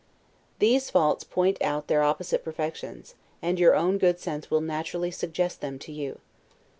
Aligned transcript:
These 0.57 0.89
faults 0.89 1.23
point 1.23 1.61
out 1.61 1.85
their 1.85 2.01
opposite 2.01 2.43
perfections, 2.43 3.13
and 3.39 3.59
your 3.59 3.75
own 3.75 3.99
good 3.99 4.19
sense 4.19 4.49
will 4.49 4.59
naturally 4.59 5.11
suggest 5.11 5.61
them 5.61 5.77
to 5.77 5.91
you. 5.91 6.17